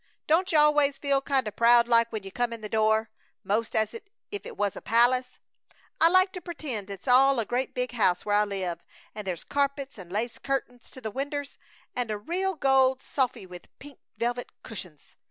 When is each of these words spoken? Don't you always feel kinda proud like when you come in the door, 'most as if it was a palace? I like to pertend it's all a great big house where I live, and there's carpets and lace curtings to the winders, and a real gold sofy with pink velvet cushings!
Don't 0.25 0.51
you 0.51 0.57
always 0.57 0.97
feel 0.97 1.21
kinda 1.21 1.51
proud 1.51 1.87
like 1.87 2.11
when 2.11 2.23
you 2.23 2.31
come 2.31 2.51
in 2.51 2.61
the 2.61 2.67
door, 2.67 3.11
'most 3.43 3.75
as 3.75 3.93
if 3.93 4.01
it 4.31 4.57
was 4.57 4.75
a 4.75 4.81
palace? 4.81 5.37
I 5.99 6.09
like 6.09 6.31
to 6.31 6.41
pertend 6.41 6.89
it's 6.89 7.07
all 7.07 7.39
a 7.39 7.45
great 7.45 7.75
big 7.75 7.91
house 7.91 8.25
where 8.25 8.37
I 8.37 8.43
live, 8.45 8.81
and 9.13 9.27
there's 9.27 9.43
carpets 9.43 9.99
and 9.99 10.11
lace 10.11 10.39
curtings 10.39 10.89
to 10.89 11.01
the 11.01 11.11
winders, 11.11 11.59
and 11.95 12.09
a 12.09 12.17
real 12.17 12.55
gold 12.55 13.03
sofy 13.03 13.45
with 13.45 13.67
pink 13.77 13.99
velvet 14.17 14.51
cushings! 14.63 15.13